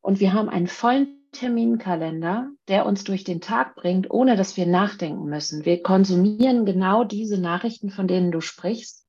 [0.00, 4.66] und wir haben einen vollen Terminkalender, der uns durch den Tag bringt, ohne dass wir
[4.66, 5.64] nachdenken müssen.
[5.64, 9.06] Wir konsumieren genau diese Nachrichten, von denen du sprichst.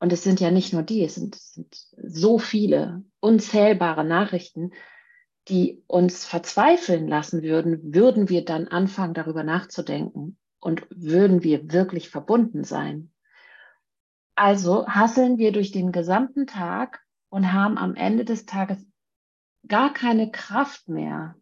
[0.00, 4.72] Und es sind ja nicht nur die, es sind, es sind so viele, unzählbare Nachrichten,
[5.48, 12.08] die uns verzweifeln lassen würden, würden wir dann anfangen, darüber nachzudenken und würden wir wirklich
[12.08, 13.12] verbunden sein.
[14.34, 18.84] Also hasseln wir durch den gesamten Tag und haben am Ende des Tages
[19.68, 21.36] gar keine Kraft mehr,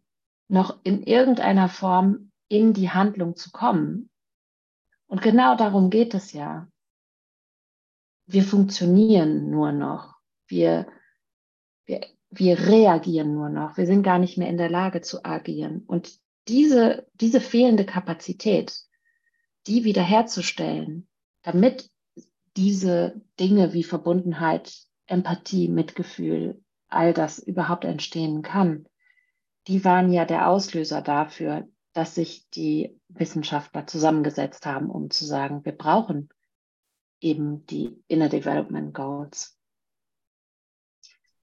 [0.48, 4.10] noch in irgendeiner Form in die Handlung zu kommen.
[5.06, 6.68] Und genau darum geht es ja.
[8.26, 10.16] Wir funktionieren nur noch.
[10.46, 10.86] Wir,
[11.84, 13.76] wir, wir reagieren nur noch.
[13.76, 15.84] Wir sind gar nicht mehr in der Lage zu agieren.
[15.86, 16.18] Und
[16.48, 18.74] diese, diese fehlende Kapazität,
[19.66, 21.06] die wiederherzustellen,
[21.42, 21.90] damit
[22.56, 24.74] diese Dinge wie Verbundenheit,
[25.06, 28.86] Empathie, Mitgefühl, all das überhaupt entstehen kann,
[29.68, 35.64] die waren ja der Auslöser dafür, dass sich die Wissenschaftler zusammengesetzt haben, um zu sagen,
[35.66, 36.30] wir brauchen
[37.20, 39.58] eben die Inner Development Goals.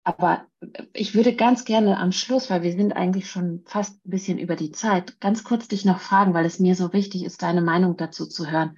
[0.08, 0.48] Aber
[0.93, 4.56] ich würde ganz gerne am Schluss, weil wir sind eigentlich schon fast ein bisschen über
[4.56, 7.98] die Zeit, ganz kurz dich noch fragen, weil es mir so wichtig ist, deine Meinung
[7.98, 8.78] dazu zu hören.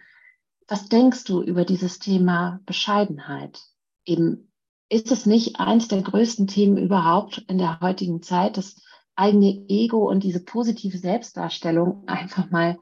[0.68, 3.62] Was denkst du über dieses Thema Bescheidenheit?
[4.06, 4.52] Eben,
[4.90, 8.82] ist es nicht eins der größten Themen überhaupt in der heutigen Zeit, das
[9.16, 12.80] eigene Ego und diese positive Selbstdarstellung einfach mal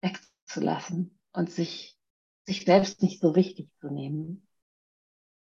[0.00, 1.98] wegzulassen und sich,
[2.44, 4.46] sich selbst nicht so wichtig zu nehmen?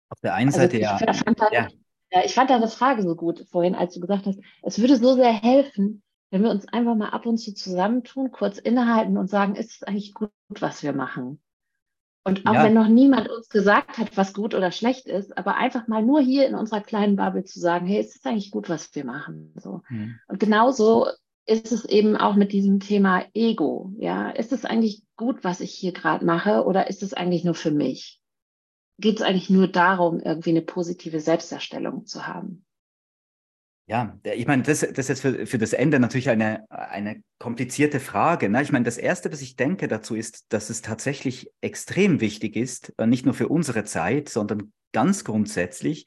[0.09, 0.99] Auf der einen also Seite ja.
[0.99, 1.67] Fand ja.
[2.11, 2.23] Ja.
[2.25, 5.33] Ich fand deine Frage so gut vorhin, als du gesagt hast, es würde so sehr
[5.33, 9.71] helfen, wenn wir uns einfach mal ab und zu zusammentun, kurz innehalten und sagen, ist
[9.71, 11.39] es eigentlich gut, was wir machen?
[12.25, 12.63] Und auch ja.
[12.65, 16.19] wenn noch niemand uns gesagt hat, was gut oder schlecht ist, aber einfach mal nur
[16.19, 19.53] hier in unserer kleinen Bubble zu sagen, hey, ist es eigentlich gut, was wir machen?
[19.55, 19.81] So.
[19.87, 20.19] Mhm.
[20.27, 21.07] Und genauso
[21.45, 23.93] ist es eben auch mit diesem Thema Ego.
[23.97, 27.55] Ja, ist es eigentlich gut, was ich hier gerade mache, oder ist es eigentlich nur
[27.55, 28.19] für mich?
[28.99, 32.65] Geht es eigentlich nur darum, irgendwie eine positive Selbstdarstellung zu haben?
[33.89, 38.01] Ja, ich meine, das, das ist jetzt für, für das Ende natürlich eine, eine komplizierte
[38.01, 38.49] Frage.
[38.49, 38.61] Ne?
[38.61, 42.93] Ich meine, das Erste, was ich denke dazu ist, dass es tatsächlich extrem wichtig ist,
[42.97, 46.05] äh, nicht nur für unsere Zeit, sondern ganz grundsätzlich,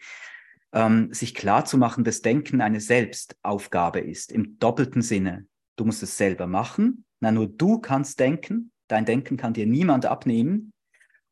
[0.72, 5.46] ähm, sich klarzumachen, dass Denken eine Selbstaufgabe ist, im doppelten Sinne.
[5.76, 7.06] Du musst es selber machen.
[7.20, 8.72] Na, nur du kannst denken.
[8.88, 10.72] Dein Denken kann dir niemand abnehmen.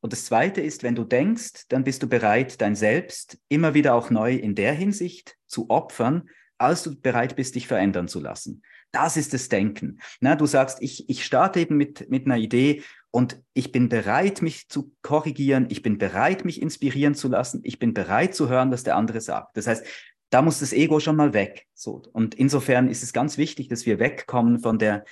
[0.01, 3.95] Und das Zweite ist, wenn du denkst, dann bist du bereit, dein Selbst immer wieder
[3.95, 8.63] auch neu in der Hinsicht zu opfern, als du bereit bist, dich verändern zu lassen.
[8.91, 10.01] Das ist das Denken.
[10.21, 14.43] Na, du sagst, ich, ich starte eben mit, mit einer Idee und ich bin bereit,
[14.43, 15.67] mich zu korrigieren.
[15.71, 17.61] Ich bin bereit, mich inspirieren zu lassen.
[17.65, 19.57] Ich bin bereit zu hören, was der andere sagt.
[19.57, 19.85] Das heißt,
[20.31, 21.67] da muss das Ego schon mal weg.
[21.75, 22.03] So.
[22.13, 25.05] Und insofern ist es ganz wichtig, dass wir wegkommen von der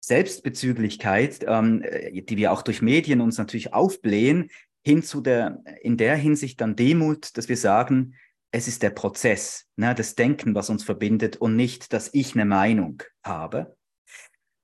[0.00, 4.48] Selbstbezüglichkeit, ähm, äh, die wir auch durch Medien uns natürlich aufblähen,
[4.82, 8.14] hin zu der, in der Hinsicht dann Demut, dass wir sagen,
[8.50, 12.44] es ist der Prozess, ne, das Denken, was uns verbindet und nicht, dass ich eine
[12.44, 13.76] Meinung habe.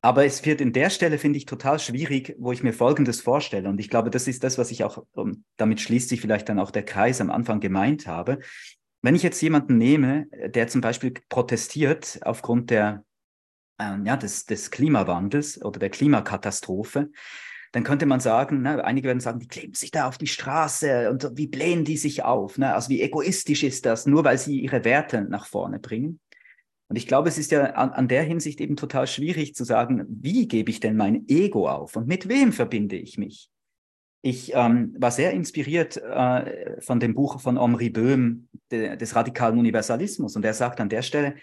[0.02, 3.68] Aber es wird in der Stelle, finde ich, total schwierig, wo ich mir Folgendes vorstelle.
[3.68, 5.04] Und ich glaube, das ist das, was ich auch,
[5.56, 8.38] damit schließt sich vielleicht dann auch der Kreis am Anfang gemeint habe.
[9.02, 13.04] Wenn ich jetzt jemanden nehme, der zum Beispiel protestiert aufgrund der
[13.78, 17.10] äh, ja, des, des Klimawandels oder der Klimakatastrophe,
[17.72, 21.10] dann könnte man sagen, ne, einige werden sagen, die kleben sich da auf die Straße
[21.10, 22.58] und wie blähen die sich auf?
[22.58, 22.74] Ne?
[22.74, 26.20] Also wie egoistisch ist das, nur weil sie ihre Werte nach vorne bringen?
[26.88, 30.04] Und ich glaube, es ist ja an, an der Hinsicht eben total schwierig zu sagen,
[30.08, 33.50] wie gebe ich denn mein Ego auf und mit wem verbinde ich mich?
[34.22, 39.58] Ich ähm, war sehr inspiriert äh, von dem Buch von Omri Böhm, de, des radikalen
[39.58, 40.34] Universalismus.
[40.34, 41.36] Und er sagt an der Stelle,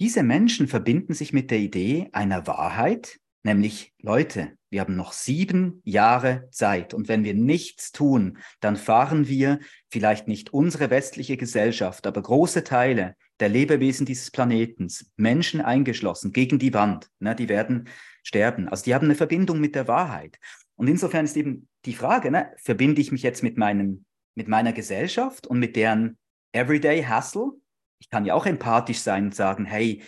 [0.00, 5.80] diese Menschen verbinden sich mit der Idee einer Wahrheit, nämlich Leute, wir haben noch sieben
[5.84, 12.06] Jahre Zeit und wenn wir nichts tun, dann fahren wir vielleicht nicht unsere westliche Gesellschaft,
[12.06, 17.08] aber große Teile der Lebewesen dieses Planetens, Menschen eingeschlossen, gegen die Wand.
[17.20, 17.88] Ne, die werden
[18.22, 18.68] sterben.
[18.68, 20.38] Also die haben eine Verbindung mit der Wahrheit.
[20.74, 24.04] Und insofern ist eben die Frage, ne, verbinde ich mich jetzt mit, meinem,
[24.34, 26.18] mit meiner Gesellschaft und mit deren
[26.52, 27.52] Everyday Hustle
[27.98, 30.02] ich kann ja auch empathisch sein und sagen, hey,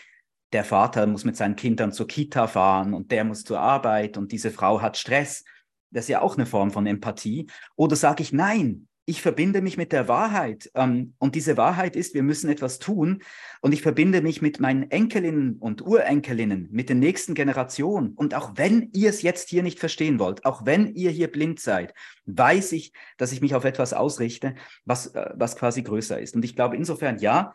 [0.53, 4.33] der Vater muss mit seinen Kindern zur Kita fahren und der muss zur Arbeit und
[4.33, 5.45] diese Frau hat Stress.
[5.91, 7.49] Das ist ja auch eine Form von Empathie.
[7.77, 10.71] Oder sage ich, nein, ich verbinde mich mit der Wahrheit.
[10.75, 13.23] Ähm, und diese Wahrheit ist, wir müssen etwas tun.
[13.63, 18.13] Und ich verbinde mich mit meinen Enkelinnen und Urenkelinnen, mit den nächsten Generationen.
[18.13, 21.59] Und auch wenn ihr es jetzt hier nicht verstehen wollt, auch wenn ihr hier blind
[21.59, 21.95] seid,
[22.27, 26.37] weiß ich, dass ich mich auf etwas ausrichte, was, äh, was quasi größer ist.
[26.37, 27.55] Und ich glaube insofern, ja,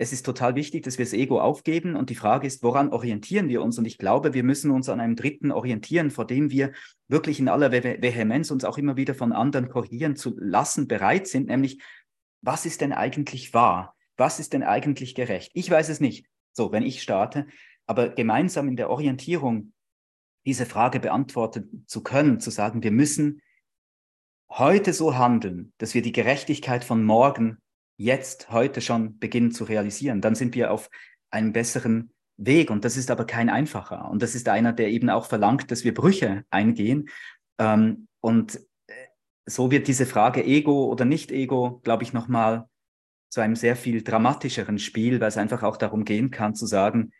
[0.00, 1.94] es ist total wichtig, dass wir das Ego aufgeben.
[1.94, 3.78] Und die Frage ist, woran orientieren wir uns?
[3.78, 6.72] Und ich glaube, wir müssen uns an einem Dritten orientieren, vor dem wir
[7.06, 11.48] wirklich in aller Vehemenz uns auch immer wieder von anderen korrigieren zu lassen bereit sind,
[11.48, 11.82] nämlich,
[12.40, 13.94] was ist denn eigentlich wahr?
[14.16, 15.50] Was ist denn eigentlich gerecht?
[15.52, 16.26] Ich weiß es nicht.
[16.54, 17.46] So, wenn ich starte,
[17.86, 19.74] aber gemeinsam in der Orientierung
[20.46, 23.42] diese Frage beantworten zu können, zu sagen, wir müssen
[24.48, 27.58] heute so handeln, dass wir die Gerechtigkeit von morgen
[28.00, 30.20] jetzt, heute schon beginnen zu realisieren.
[30.20, 30.90] Dann sind wir auf
[31.30, 32.70] einem besseren Weg.
[32.70, 34.10] Und das ist aber kein einfacher.
[34.10, 37.10] Und das ist einer, der eben auch verlangt, dass wir Brüche eingehen.
[37.58, 38.92] Ähm, und äh,
[39.46, 42.66] so wird diese Frage Ego oder Nicht-Ego, glaube ich, nochmal
[43.28, 47.12] zu einem sehr viel dramatischeren Spiel, weil es einfach auch darum gehen kann zu sagen,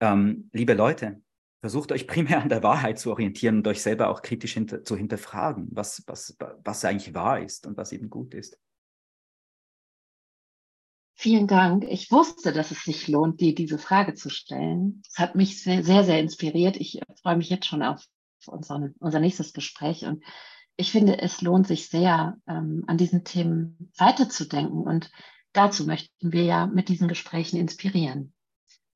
[0.00, 1.20] ähm, liebe Leute,
[1.60, 4.96] Versucht euch primär an der Wahrheit zu orientieren und euch selber auch kritisch hinter, zu
[4.96, 8.60] hinterfragen, was, was, was eigentlich wahr ist und was eben gut ist.
[11.20, 11.82] Vielen Dank.
[11.82, 15.02] Ich wusste, dass es sich lohnt, dir diese Frage zu stellen.
[15.10, 16.76] Es hat mich sehr, sehr, inspiriert.
[16.76, 18.04] Ich freue mich jetzt schon auf
[18.46, 20.04] unseren, unser nächstes Gespräch.
[20.04, 20.22] Und
[20.76, 24.82] ich finde, es lohnt sich sehr, ähm, an diesen Themen weiterzudenken.
[24.82, 25.10] Und
[25.52, 28.32] dazu möchten wir ja mit diesen Gesprächen inspirieren.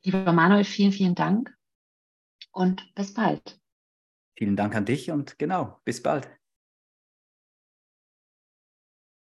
[0.05, 1.53] Lieber Manuel, vielen, vielen Dank
[2.53, 3.59] und bis bald.
[4.37, 6.31] Vielen Dank an dich und genau, bis bald.